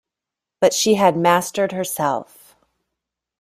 But 0.61 0.73
she 0.73 0.95
had 0.95 1.15
mastered 1.15 1.73
herself. 1.73 2.55